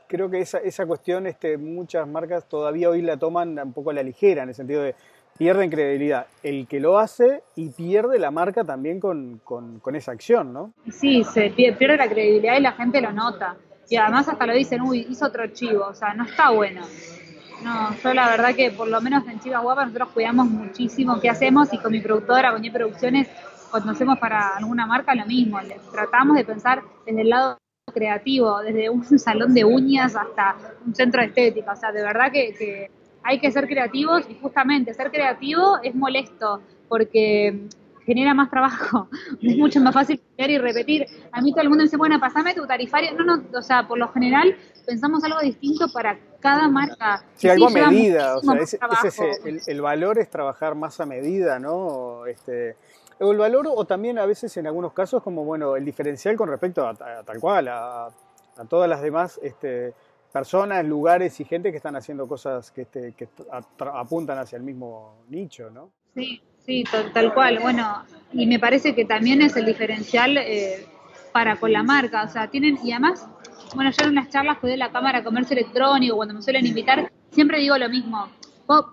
creo 0.08 0.28
que 0.28 0.40
esa, 0.40 0.58
esa 0.58 0.84
cuestión 0.86 1.26
este, 1.28 1.58
muchas 1.58 2.08
marcas 2.08 2.48
todavía 2.48 2.90
hoy 2.90 3.02
la 3.02 3.16
toman 3.16 3.56
un 3.58 3.72
poco 3.72 3.90
a 3.90 3.94
la 3.94 4.02
ligera, 4.02 4.42
en 4.42 4.48
el 4.48 4.54
sentido 4.56 4.82
de 4.82 4.96
pierden 5.38 5.70
credibilidad 5.70 6.26
el 6.42 6.66
que 6.66 6.80
lo 6.80 6.98
hace 6.98 7.42
y 7.54 7.70
pierde 7.70 8.18
la 8.18 8.30
marca 8.30 8.64
también 8.64 9.00
con, 9.00 9.40
esa 9.94 10.12
acción, 10.12 10.52
¿no? 10.52 10.72
Sí, 10.90 11.24
se 11.24 11.50
pierde 11.50 11.96
la 11.96 12.08
credibilidad 12.08 12.58
y 12.58 12.60
la 12.60 12.72
gente 12.72 13.00
lo 13.00 13.12
nota. 13.12 13.56
Y 13.88 13.96
además 13.96 14.28
hasta 14.28 14.46
lo 14.46 14.52
dicen, 14.52 14.82
uy, 14.82 15.06
hizo 15.08 15.26
otro 15.26 15.46
chivo, 15.46 15.86
o 15.86 15.94
sea, 15.94 16.12
no 16.12 16.24
está 16.24 16.50
bueno. 16.50 16.82
No, 17.64 17.94
yo 18.02 18.14
la 18.14 18.28
verdad 18.28 18.54
que 18.54 18.70
por 18.70 18.88
lo 18.88 19.00
menos 19.00 19.26
en 19.26 19.40
Chivas 19.40 19.62
Guapas 19.62 19.86
nosotros 19.86 20.10
cuidamos 20.12 20.46
muchísimo 20.46 21.18
qué 21.20 21.30
hacemos 21.30 21.72
y 21.72 21.78
con 21.78 21.90
mi 21.90 22.00
productora, 22.00 22.52
con 22.52 22.60
mi 22.60 22.70
producciones, 22.70 23.28
cuando 23.70 23.92
hacemos 23.92 24.18
para 24.18 24.56
alguna 24.56 24.86
marca 24.86 25.14
lo 25.14 25.26
mismo. 25.26 25.58
Tratamos 25.92 26.36
de 26.36 26.44
pensar 26.44 26.82
desde 27.06 27.22
el 27.22 27.30
lado 27.30 27.58
creativo, 27.92 28.60
desde 28.60 28.90
un 28.90 29.04
salón 29.18 29.54
de 29.54 29.64
uñas 29.64 30.14
hasta 30.14 30.56
un 30.86 30.94
centro 30.94 31.20
de 31.22 31.28
estética. 31.28 31.72
O 31.72 31.76
sea, 31.76 31.90
de 31.90 32.02
verdad 32.02 32.30
que 32.30 32.90
hay 33.22 33.40
que 33.40 33.50
ser 33.50 33.66
creativos 33.66 34.24
y 34.28 34.34
justamente 34.34 34.94
ser 34.94 35.10
creativo 35.10 35.78
es 35.82 35.94
molesto 35.94 36.60
porque 36.88 37.68
genera 38.08 38.32
más 38.32 38.48
trabajo. 38.48 39.08
Es 39.42 39.56
mucho 39.58 39.80
más 39.80 39.92
fácil 39.92 40.18
copiar 40.18 40.50
y 40.50 40.58
repetir. 40.58 41.06
A 41.30 41.42
mí 41.42 41.52
todo 41.52 41.60
el 41.62 41.68
mundo 41.68 41.84
dice, 41.84 41.98
bueno, 41.98 42.18
pasame 42.18 42.54
tu 42.54 42.66
tarifario. 42.66 43.12
No, 43.12 43.24
no, 43.24 43.44
o 43.56 43.62
sea, 43.62 43.86
por 43.86 43.98
lo 43.98 44.08
general 44.08 44.56
pensamos 44.86 45.22
algo 45.24 45.40
distinto 45.40 45.86
para 45.92 46.18
cada 46.40 46.68
marca. 46.68 47.22
Sí, 47.34 47.50
algo 47.50 47.66
a 47.66 47.70
medida. 47.70 48.38
O 48.38 48.40
sea, 48.40 48.56
el, 49.66 49.80
valor 49.82 50.18
es 50.18 50.30
trabajar 50.30 50.74
más 50.74 50.98
a 51.00 51.06
medida, 51.06 51.58
¿no? 51.58 52.24
Este, 52.24 52.76
o 53.20 53.30
el 53.30 53.38
valor, 53.38 53.68
o 53.68 53.84
también 53.84 54.18
a 54.18 54.24
veces 54.24 54.56
en 54.56 54.66
algunos 54.66 54.94
casos, 54.94 55.22
como 55.22 55.44
bueno, 55.44 55.76
el 55.76 55.84
diferencial 55.84 56.34
con 56.36 56.48
respecto 56.48 56.86
a, 56.86 56.94
tal 56.94 57.38
cual, 57.38 57.68
a, 57.68 58.06
a, 58.06 58.64
todas 58.68 58.88
las 58.88 59.02
demás 59.02 59.38
este, 59.42 59.92
personas, 60.32 60.84
lugares 60.84 61.38
y 61.40 61.44
gente 61.44 61.70
que 61.70 61.76
están 61.78 61.96
haciendo 61.96 62.26
cosas 62.26 62.70
que, 62.70 62.82
este, 62.82 63.12
que 63.12 63.28
apuntan 63.92 64.38
hacia 64.38 64.56
el 64.56 64.62
mismo 64.62 65.24
nicho, 65.28 65.70
¿no? 65.70 65.90
Sí, 66.14 66.40
sí, 66.64 66.84
tal, 67.12 67.34
cual. 67.34 67.58
Bueno, 67.60 68.02
y 68.32 68.46
me 68.46 68.58
parece 68.58 68.94
que 68.94 69.04
también 69.04 69.42
es 69.42 69.56
el 69.56 69.64
diferencial 69.64 70.36
eh, 70.36 70.86
para 71.32 71.56
con 71.56 71.72
la 71.72 71.82
marca. 71.82 72.24
O 72.24 72.28
sea, 72.28 72.48
tienen, 72.48 72.78
y 72.82 72.92
además, 72.92 73.26
bueno, 73.74 73.90
yo 73.90 74.04
en 74.04 74.10
unas 74.10 74.28
charlas 74.28 74.58
que 74.58 74.76
la 74.76 74.90
Cámara 74.90 75.24
Comercio 75.24 75.56
Electrónico, 75.56 76.16
cuando 76.16 76.34
me 76.34 76.42
suelen 76.42 76.66
invitar, 76.66 77.10
siempre 77.30 77.58
digo 77.58 77.76
lo 77.78 77.88
mismo. 77.88 78.28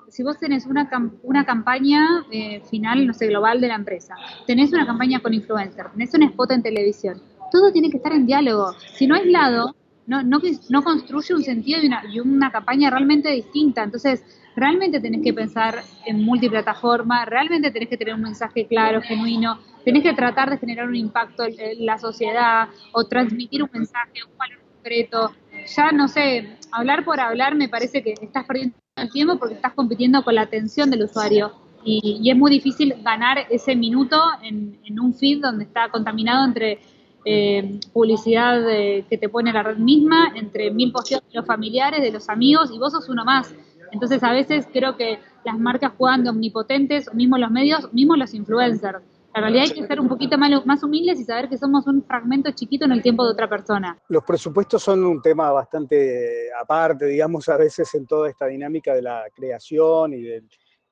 si 0.10 0.24
vos 0.24 0.40
tenés 0.40 0.66
una, 0.66 0.90
una 1.24 1.46
campaña 1.46 2.26
eh, 2.32 2.62
final, 2.70 3.08
no 3.08 3.14
sé, 3.14 3.28
global 3.28 3.60
de 3.60 3.68
la 3.68 3.76
empresa, 3.76 4.16
tenés 4.48 4.72
una 4.72 4.86
campaña 4.86 5.20
con 5.20 5.34
influencer, 5.34 5.90
tenés 5.92 6.14
un 6.14 6.24
spot 6.24 6.52
en 6.52 6.64
televisión, 6.64 7.22
todo 7.52 7.72
tiene 7.72 7.90
que 7.90 7.98
estar 7.98 8.14
en 8.14 8.26
diálogo. 8.26 8.74
Si 8.94 9.08
no 9.08 9.16
aislado, 9.16 9.76
no, 10.08 10.24
no, 10.24 10.40
no 10.70 10.84
construye 10.84 11.34
un 11.34 11.44
sentido 11.44 11.82
y 11.82 11.88
una, 11.88 12.04
y 12.12 12.20
una 12.20 12.52
campaña 12.52 12.90
realmente 12.90 13.30
distinta. 13.32 13.84
Entonces, 13.84 14.24
realmente 14.56 15.00
tenés 15.00 15.22
que 15.24 15.34
pensar 15.34 15.84
en 16.06 16.24
multiplataforma, 16.24 17.26
realmente 17.26 17.72
tenés 17.72 17.90
que 17.90 17.98
tener 17.98 18.14
un 18.14 18.22
mensaje 18.22 18.68
claro, 18.68 19.02
genuino, 19.02 19.60
tenés 19.84 20.04
que 20.04 20.14
tratar 20.14 20.50
de 20.50 20.58
generar 20.58 20.88
un 20.88 20.96
impacto 20.96 21.44
en 21.46 21.86
la 21.86 21.98
sociedad 21.98 22.70
o 22.94 23.06
transmitir 23.06 23.64
un 23.64 23.70
mensaje, 23.74 24.24
un 24.30 24.38
valor 24.38 24.60
concreto. 24.74 25.34
Ya 25.76 25.92
no 25.92 26.08
sé, 26.08 26.58
hablar 26.72 27.04
por 27.04 27.20
hablar 27.20 27.56
me 27.56 27.70
parece 27.70 28.02
que 28.02 28.14
estás 28.22 28.46
perdiendo 28.46 28.76
el 28.96 29.12
tiempo 29.12 29.38
porque 29.38 29.56
estás 29.56 29.74
compitiendo 29.74 30.24
con 30.24 30.36
la 30.36 30.42
atención 30.42 30.90
del 30.90 31.04
usuario. 31.04 31.54
Y, 31.84 32.20
y 32.24 32.32
es 32.32 32.38
muy 32.38 32.50
difícil 32.50 32.96
ganar 33.04 33.46
ese 33.52 33.76
minuto 33.76 34.20
en, 34.42 34.80
en 34.86 35.00
un 35.00 35.14
feed 35.14 35.42
donde 35.42 35.66
está 35.66 35.90
contaminado 35.90 36.44
entre 36.44 36.80
eh, 37.26 37.80
publicidad 37.92 38.64
que 38.66 39.18
te 39.20 39.30
pone 39.30 39.52
la 39.52 39.64
red 39.64 39.78
misma, 39.78 40.32
entre 40.36 40.72
mil 40.72 40.92
posteos 40.92 41.22
de 41.28 41.40
los 41.40 41.46
familiares, 41.46 42.02
de 42.02 42.12
los 42.12 42.30
amigos, 42.30 42.72
y 42.72 42.78
vos 42.78 42.94
sos 42.94 43.10
uno 43.10 43.26
más. 43.26 43.54
Entonces 43.92 44.22
a 44.24 44.32
veces 44.32 44.68
creo 44.72 44.96
que 44.98 45.20
las 45.44 45.58
marcas 45.58 45.94
juegan 45.98 46.24
de 46.24 46.30
omnipotentes, 46.30 47.14
mismo 47.14 47.38
los 47.38 47.52
medios, 47.52 47.92
mismo 47.94 48.16
los 48.16 48.34
influencers. 48.34 49.00
La 49.34 49.42
realidad 49.42 49.66
hay 49.66 49.72
que 49.72 49.86
ser 49.86 50.00
un 50.00 50.08
poquito 50.08 50.38
más, 50.38 50.66
más 50.66 50.82
humildes 50.82 51.20
y 51.20 51.26
saber 51.26 51.50
que 51.50 51.58
somos 51.58 51.86
un 51.88 52.02
fragmento 52.04 52.52
chiquito 52.52 52.86
en 52.86 52.94
el 52.94 53.02
tiempo 53.02 53.26
de 53.26 53.32
otra 53.32 53.50
persona. 53.50 53.98
Los 54.08 54.24
presupuestos 54.24 54.82
son 54.82 55.04
un 55.04 55.22
tema 55.22 55.52
bastante 55.52 56.50
aparte, 56.58 57.06
digamos, 57.06 57.50
a 57.50 57.58
veces 57.58 57.94
en 57.96 58.06
toda 58.06 58.30
esta 58.30 58.48
dinámica 58.48 58.94
de 58.94 59.02
la 59.02 59.24
creación 59.36 60.14
y 60.14 60.22
del, 60.22 60.48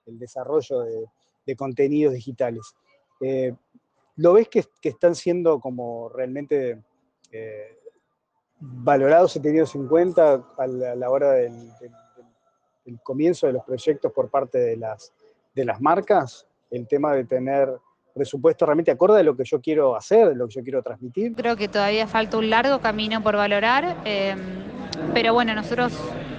desarrollo 0.05 0.81
de, 1.45 1.55
contenidos 1.55 2.13
digitales. 2.13 2.75
Eh, 3.21 3.53
¿Lo 4.15 4.33
ves 4.33 4.47
que, 4.47 4.63
están 4.83 5.15
siendo 5.15 5.59
como 5.59 6.09
realmente 6.09 6.81
eh, 7.31 7.77
valorados 8.59 9.35
y 9.35 9.39
tenidos 9.39 9.73
en 9.75 9.87
cuenta 9.87 10.43
a 10.57 10.67
la, 10.67 11.09
hora 11.09 11.31
del, 11.31 11.71
comienzo 13.01 13.47
de 13.47 13.53
los 13.53 13.63
proyectos 13.63 14.11
por 14.11 14.29
parte 14.29 14.59
de 14.59 14.77
las, 14.77 15.13
de 15.55 15.65
las 15.65 15.81
marcas? 15.81 16.47
El 16.69 16.87
tema 16.87 17.13
de 17.13 17.25
tener 17.25 17.69
presupuesto 18.13 18.65
realmente 18.65 18.91
acorde 18.91 19.19
a 19.19 19.23
lo 19.23 19.35
que 19.35 19.43
yo 19.43 19.59
quiero 19.59 19.95
hacer, 19.95 20.29
de 20.29 20.35
lo 20.35 20.47
que 20.47 20.55
yo 20.55 20.63
quiero 20.63 20.83
transmitir. 20.83 21.35
Creo 21.35 21.55
que 21.55 21.67
todavía 21.67 22.07
falta 22.07 22.37
un 22.37 22.49
largo 22.49 22.79
camino 22.79 23.23
por 23.23 23.35
valorar, 23.35 23.97
eh, 24.05 24.35
pero 25.13 25.33
bueno, 25.33 25.55
nosotros 25.55 25.91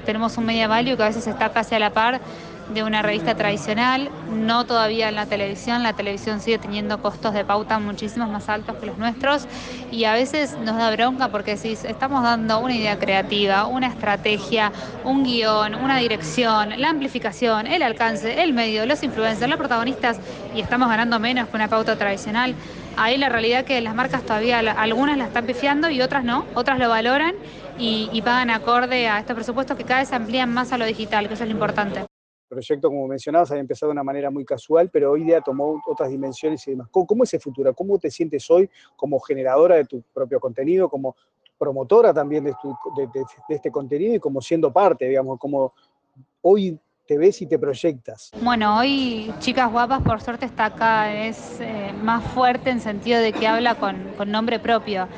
tenemos 0.06 0.38
un 0.38 0.46
media 0.46 0.68
value 0.68 0.96
que 0.96 1.02
a 1.02 1.06
veces 1.06 1.26
está 1.26 1.52
casi 1.52 1.74
a 1.74 1.80
la 1.80 1.92
par 1.92 2.20
de 2.68 2.82
una 2.82 3.02
revista 3.02 3.34
tradicional, 3.34 4.10
no 4.30 4.64
todavía 4.64 5.08
en 5.08 5.14
la 5.14 5.26
televisión, 5.26 5.82
la 5.82 5.92
televisión 5.92 6.40
sigue 6.40 6.58
teniendo 6.58 7.00
costos 7.00 7.34
de 7.34 7.44
pauta 7.44 7.78
muchísimos 7.78 8.28
más 8.30 8.48
altos 8.48 8.76
que 8.76 8.86
los 8.86 8.98
nuestros. 8.98 9.46
Y 9.90 10.04
a 10.04 10.14
veces 10.14 10.56
nos 10.58 10.76
da 10.76 10.90
bronca 10.90 11.28
porque 11.28 11.56
si 11.56 11.72
estamos 11.72 12.22
dando 12.22 12.58
una 12.60 12.74
idea 12.74 12.98
creativa, 12.98 13.66
una 13.66 13.88
estrategia, 13.88 14.72
un 15.04 15.24
guion, 15.24 15.74
una 15.74 15.98
dirección, 15.98 16.80
la 16.80 16.90
amplificación, 16.90 17.66
el 17.66 17.82
alcance, 17.82 18.42
el 18.42 18.52
medio, 18.52 18.86
los 18.86 19.02
influencers, 19.02 19.48
los 19.48 19.58
protagonistas 19.58 20.18
y 20.54 20.60
estamos 20.60 20.88
ganando 20.88 21.18
menos 21.20 21.48
que 21.48 21.56
una 21.56 21.68
pauta 21.68 21.96
tradicional. 21.96 22.54
Ahí 22.96 23.18
la 23.18 23.28
realidad 23.28 23.64
que 23.64 23.80
las 23.80 23.94
marcas 23.94 24.22
todavía, 24.22 24.58
algunas 24.58 25.18
la 25.18 25.24
están 25.24 25.46
pifiando 25.46 25.90
y 25.90 26.00
otras 26.00 26.24
no, 26.24 26.46
otras 26.54 26.78
lo 26.78 26.88
valoran 26.88 27.34
y, 27.78 28.08
y 28.12 28.22
pagan 28.22 28.50
acorde 28.50 29.08
a 29.08 29.18
estos 29.18 29.34
presupuestos 29.34 29.76
que 29.76 29.84
cada 29.84 30.00
vez 30.00 30.12
amplían 30.12 30.52
más 30.52 30.72
a 30.72 30.78
lo 30.78 30.84
digital, 30.84 31.26
que 31.26 31.34
eso 31.34 31.42
es 31.42 31.48
lo 31.48 31.54
importante 31.54 32.13
proyecto, 32.48 32.88
como 32.88 33.08
mencionabas, 33.08 33.50
había 33.50 33.60
empezado 33.60 33.90
de 33.90 33.94
una 33.94 34.04
manera 34.04 34.30
muy 34.30 34.44
casual, 34.44 34.90
pero 34.90 35.12
hoy 35.12 35.24
día 35.24 35.40
tomó 35.40 35.82
otras 35.86 36.10
dimensiones 36.10 36.66
y 36.66 36.72
demás. 36.72 36.88
¿Cómo, 36.90 37.24
es 37.24 37.34
el 37.34 37.40
futuro? 37.40 37.74
¿Cómo 37.74 37.98
te 37.98 38.10
sientes 38.10 38.50
hoy 38.50 38.68
como 38.96 39.18
generadora 39.20 39.76
de 39.76 39.84
tu 39.84 40.02
propio 40.12 40.40
contenido, 40.40 40.88
como 40.88 41.16
promotora 41.58 42.12
también 42.12 42.44
de, 42.44 42.54
este 43.48 43.70
contenido 43.70 44.14
y 44.14 44.20
como 44.20 44.40
siendo 44.40 44.72
parte, 44.72 45.08
digamos, 45.08 45.38
como 45.38 45.72
hoy 46.42 46.78
te 47.06 47.18
ves 47.18 47.40
y 47.42 47.46
te 47.46 47.58
proyectas? 47.58 48.30
Bueno, 48.42 48.78
hoy 48.78 49.32
Chicas 49.38 49.70
Guapas 49.70 50.02
por 50.02 50.20
suerte 50.20 50.46
está 50.46 50.66
acá, 50.66 51.14
es 51.14 51.60
eh, 51.60 51.92
más 52.02 52.24
fuerte 52.32 52.70
en 52.70 52.80
sentido 52.80 53.20
de 53.20 53.32
que 53.32 53.46
habla 53.46 53.76
con, 53.76 53.96
con 54.16 54.30
nombre 54.30 54.58
propio 54.58 55.08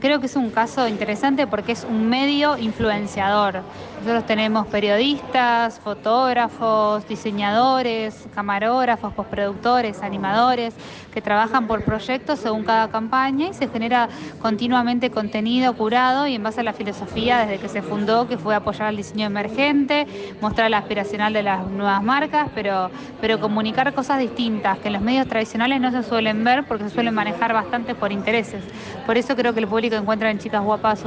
creo 0.00 0.20
que 0.20 0.26
es 0.26 0.36
un 0.36 0.50
caso 0.50 0.86
interesante 0.86 1.46
porque 1.46 1.72
es 1.72 1.84
un 1.84 2.08
medio 2.08 2.58
influenciador. 2.58 3.62
Nosotros 4.00 4.26
tenemos 4.26 4.66
periodistas, 4.66 5.80
fotógrafos, 5.80 7.06
diseñadores, 7.08 8.26
camarógrafos, 8.34 9.14
postproductores, 9.14 10.02
animadores, 10.02 10.74
que 11.12 11.22
trabajan 11.22 11.66
por 11.66 11.84
proyectos 11.84 12.40
según 12.40 12.64
cada 12.64 12.88
campaña 12.88 13.48
y 13.48 13.54
se 13.54 13.68
genera 13.68 14.08
continuamente 14.40 15.10
contenido 15.10 15.72
curado 15.74 16.26
y 16.26 16.34
en 16.34 16.42
base 16.42 16.60
a 16.60 16.64
la 16.64 16.72
filosofía 16.72 17.38
desde 17.38 17.58
que 17.58 17.68
se 17.68 17.82
fundó, 17.82 18.28
que 18.28 18.36
fue 18.36 18.54
apoyar 18.54 18.90
el 18.90 18.96
diseño 18.96 19.26
emergente, 19.26 20.06
mostrar 20.40 20.70
la 20.70 20.78
aspiracional 20.78 21.32
de 21.32 21.44
las 21.44 21.66
nuevas 21.68 22.02
marcas, 22.02 22.48
pero, 22.54 22.90
pero 23.20 23.40
comunicar 23.40 23.94
cosas 23.94 24.18
distintas 24.18 24.78
que 24.78 24.88
en 24.88 24.94
los 24.94 25.02
medios 25.02 25.28
tradicionales 25.28 25.80
no 25.80 25.90
se 25.92 26.02
suelen 26.02 26.42
ver 26.44 26.64
porque 26.64 26.84
se 26.84 26.90
suelen 26.90 27.14
manejar 27.14 27.52
bastante 27.52 27.94
por 27.94 28.12
intereses. 28.12 28.62
Por 29.06 29.16
eso 29.16 29.36
creo 29.36 29.54
que 29.54 29.60
el 29.60 29.66
público 29.74 29.96
encuentra 29.96 30.30
en 30.30 30.38
Chicas 30.38 30.62
Guapas 30.62 31.02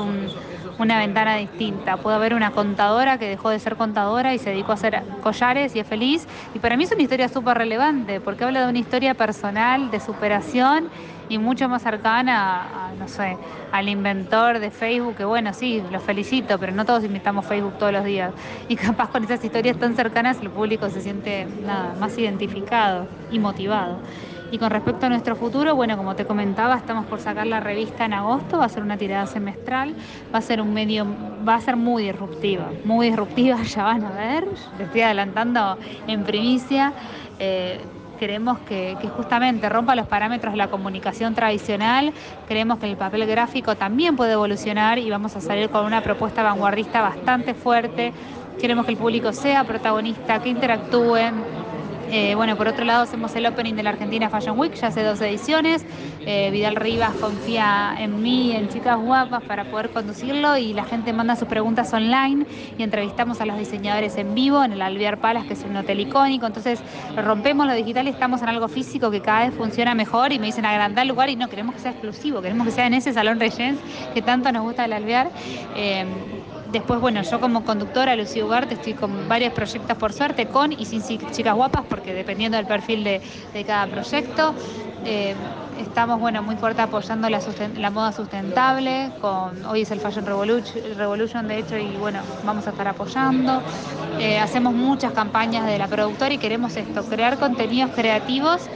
una 0.78 1.00
ventana 1.00 1.38
distinta. 1.38 1.96
Puede 1.96 2.18
haber 2.18 2.34
una 2.34 2.52
contadora 2.52 3.18
que 3.18 3.30
dejó 3.30 3.50
de 3.50 3.60
ser 3.60 3.78
contadora 3.78 4.34
y 4.34 4.40
se 4.40 4.50
dedicó 4.50 4.72
a 4.72 4.76
hacer 4.76 5.04
collares 5.22 5.74
y 5.74 5.80
es 5.80 5.88
feliz. 5.88 6.28
Y 6.54 6.60
para 6.60 6.76
mí 6.76 6.84
es 6.84 6.92
una 6.92 7.02
historia 7.02 7.30
súper 7.30 7.58
relevante 7.58 8.20
porque 8.20 8.44
habla 8.44 8.66
de 8.66 8.70
una 8.70 8.80
historia 8.80 9.14
personal, 9.14 9.90
de 9.90 10.02
superación 10.02 10.90
y 11.30 11.38
mucho 11.38 11.68
más 11.70 11.84
cercana 11.84 12.88
no 12.98 13.08
sé, 13.08 13.38
al 13.72 13.90
inventor 13.90 14.60
de 14.60 14.72
Facebook, 14.72 15.16
que 15.16 15.26
bueno, 15.26 15.54
sí, 15.54 15.84
lo 15.92 16.00
felicito, 16.00 16.58
pero 16.60 16.74
no 16.74 16.86
todos 16.86 17.04
inventamos 17.04 17.46
Facebook 17.46 17.78
todos 17.78 17.94
los 17.94 18.06
días. 18.06 18.34
Y 18.68 18.76
capaz 18.76 19.10
con 19.10 19.24
esas 19.24 19.44
historias 19.44 19.78
tan 19.78 19.96
cercanas 19.96 20.42
el 20.42 20.50
público 20.50 20.90
se 20.90 21.02
siente 21.02 21.48
nada, 21.64 21.96
más 22.00 22.18
identificado 22.18 23.08
y 23.32 23.40
motivado. 23.40 24.00
Y 24.50 24.60
con 24.60 24.70
respecto 24.72 25.06
a 25.06 25.10
nuestro 25.10 25.36
futuro, 25.36 25.76
bueno, 25.76 25.98
como 25.98 26.16
te 26.16 26.26
comentaba, 26.26 26.78
estamos 26.78 27.06
por 27.06 27.20
sacar 27.20 27.46
la 27.48 27.60
revista 27.60 28.06
en 28.06 28.14
agosto, 28.14 28.60
va 28.60 28.66
a 28.66 28.70
ser 28.70 28.82
una 28.82 28.98
tirada 28.98 29.26
semestral, 29.26 29.94
va 30.34 30.40
a 30.40 30.42
ser 30.42 30.62
un 30.62 30.74
medio, 30.74 31.06
va 31.46 31.56
a 31.56 31.62
ser 31.62 31.76
muy 31.76 32.04
disruptiva, 32.04 32.72
muy 32.86 33.08
disruptiva, 33.08 33.62
ya 33.64 33.84
van 33.84 34.06
a 34.06 34.12
ver, 34.12 34.48
le 34.78 34.86
estoy 34.86 35.02
adelantando 35.02 35.78
en 36.08 36.24
primicia. 36.24 36.94
Eh, 37.40 37.86
queremos 38.18 38.60
que, 38.60 38.96
justamente 39.16 39.70
rompa 39.70 39.96
los 39.96 40.08
parámetros 40.08 40.54
de 40.54 40.58
la 40.58 40.68
comunicación 40.68 41.34
tradicional, 41.34 42.14
creemos 42.48 42.80
que 42.80 42.90
el 42.90 42.98
papel 42.98 43.26
gráfico 43.26 43.76
también 43.76 44.16
puede 44.16 44.34
evolucionar 44.34 45.00
y 45.00 45.10
vamos 45.10 45.36
a 45.36 45.42
salir 45.42 45.70
con 45.70 45.86
una 45.86 46.02
propuesta 46.02 46.44
vanguardista 46.44 47.02
bastante 47.02 47.54
fuerte. 47.54 48.14
Queremos 48.60 48.86
que 48.86 48.92
el 48.92 48.98
público 48.98 49.32
sea 49.34 49.64
protagonista, 49.64 50.42
que 50.42 50.50
interactúen, 50.50 51.36
eh, 52.10 52.36
bueno, 52.36 52.56
por 52.56 52.68
otro 52.68 52.86
lado 52.86 53.04
hacemos 53.04 53.36
el 53.36 53.46
opening 53.46 53.74
de 53.74 53.84
la 53.84 53.90
Argentina 53.90 54.30
Fashion 54.30 54.58
Week, 54.58 54.74
ya 54.74 54.88
hace 54.88 55.04
dos 55.04 55.20
ediciones. 55.22 55.86
Eh, 56.26 56.50
Vidal 56.52 56.76
Rivas 56.76 57.14
confía 57.16 57.96
en 58.00 58.22
mí, 58.22 58.54
en 58.56 58.70
chicas 58.70 58.98
guapas, 58.98 59.44
para 59.44 59.66
poder 59.66 59.90
conducirlo 59.90 60.58
y 60.58 60.74
la 60.74 60.86
gente 60.86 61.12
manda 61.14 61.36
sus 61.36 61.48
preguntas 61.48 61.94
online 61.94 62.46
y 62.78 62.84
entrevistamos 62.84 63.42
a 63.42 63.46
los 63.46 63.58
diseñadores 63.58 64.16
en 64.18 64.34
vivo 64.36 64.64
en 64.64 64.74
el 64.74 64.82
Alvear 64.82 65.20
Palace, 65.20 65.48
que 65.48 65.54
es 65.54 65.64
un 65.64 65.76
hotel 65.76 66.00
icónico. 66.00 66.46
Entonces 66.46 66.80
rompemos 67.16 67.68
lo 67.68 67.74
digital 67.74 68.08
y 68.08 68.12
estamos 68.12 68.42
en 68.42 68.50
algo 68.50 68.68
físico 68.68 69.12
que 69.12 69.22
cada 69.22 69.46
vez 69.46 69.54
funciona 69.54 69.94
mejor 69.94 70.32
y 70.32 70.40
me 70.40 70.46
dicen 70.48 70.66
agrandar 70.66 71.04
el 71.04 71.10
lugar 71.10 71.30
y 71.30 71.36
no, 71.36 71.50
queremos 71.50 71.76
que 71.76 71.82
sea 71.82 71.92
exclusivo, 71.92 72.42
queremos 72.42 72.66
que 72.68 72.72
sea 72.72 72.88
en 72.88 72.94
ese 72.94 73.14
Salón 73.14 73.40
Regents 73.40 73.82
que 74.14 74.22
tanto 74.22 74.52
nos 74.52 74.64
gusta 74.64 74.86
el 74.86 74.94
Alvear. 74.94 75.30
Eh, 75.76 76.06
Después, 76.72 77.00
bueno, 77.00 77.22
yo 77.22 77.40
como 77.40 77.64
conductora, 77.64 78.16
Lucía 78.16 78.44
Ugarte, 78.46 78.74
estoy 78.74 78.94
con 78.94 79.30
varios 79.30 79.54
proyectos 79.54 79.98
por 79.98 80.12
suerte, 80.12 80.48
con 80.48 80.74
y 80.74 80.86
sin 80.86 81.02
chicas 81.02 81.56
guapas, 81.56 81.86
porque 81.90 82.14
dependiendo 82.14 82.58
del 82.58 82.68
perfil 82.68 83.04
de, 83.04 83.22
cada 83.66 83.88
proyecto. 83.88 84.54
Eh, 85.06 85.36
estamos, 85.80 86.20
bueno, 86.20 86.44
muy 86.44 86.58
fuerte 86.58 86.82
apoyando 86.82 87.30
la, 87.30 87.90
moda 87.90 88.12
sustentable, 88.12 89.12
con 89.22 89.66
hoy 89.66 89.84
es 89.84 89.92
el 89.92 90.00
Fashion 90.02 90.26
Revolution, 90.26 91.48
de 91.48 91.60
hecho, 91.60 91.78
y 91.78 91.96
bueno, 91.98 92.20
vamos 92.44 92.68
a 92.68 92.72
estar 92.72 92.88
apoyando. 92.88 93.62
Eh, 94.20 94.38
hacemos 94.40 94.74
muchas 94.74 95.14
campañas 95.14 95.66
de 95.66 95.78
la 95.78 95.88
productora 95.88 96.34
y 96.34 96.38
queremos 96.38 96.76
esto, 96.76 97.04
crear 97.06 97.38
contenidos 97.38 97.92
creativos 97.96 98.68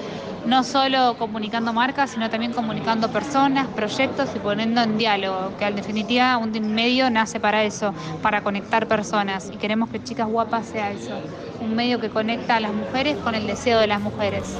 no 0.45 0.63
solo 0.63 1.15
comunicando 1.17 1.73
marcas, 1.73 2.11
sino 2.11 2.29
también 2.29 2.53
comunicando 2.53 3.09
personas, 3.11 3.67
proyectos 3.67 4.29
y 4.35 4.39
poniendo 4.39 4.81
en 4.81 4.97
diálogo, 4.97 5.55
que 5.57 5.65
en 5.65 5.75
definitiva 5.75 6.37
un 6.37 6.51
medio 6.73 7.09
nace 7.09 7.39
para 7.39 7.63
eso, 7.63 7.93
para 8.21 8.41
conectar 8.43 8.87
personas. 8.87 9.49
Y 9.53 9.57
queremos 9.57 9.89
que 9.89 10.03
Chicas 10.03 10.27
Guapas 10.27 10.67
sea 10.67 10.91
eso, 10.91 11.19
un 11.59 11.75
medio 11.75 11.99
que 11.99 12.09
conecta 12.09 12.55
a 12.55 12.59
las 12.59 12.73
mujeres 12.73 13.17
con 13.17 13.35
el 13.35 13.47
deseo 13.47 13.79
de 13.79 13.87
las 13.87 14.01
mujeres. 14.01 14.57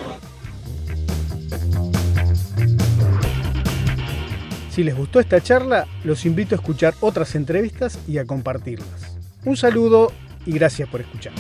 Si 4.70 4.84
les 4.84 4.96
gustó 4.96 5.20
esta 5.20 5.42
charla, 5.42 5.86
los 6.06 6.26
invito 6.26 6.56
a 6.56 6.58
escuchar 6.58 6.94
otras 7.02 7.36
entrevistas 7.36 8.00
y 8.08 8.20
a 8.20 8.26
compartirlas. 8.26 9.18
Un 9.44 9.58
saludo 9.58 10.14
y 10.46 10.54
gracias 10.54 10.88
por 10.88 11.02
escuchar. 11.02 11.34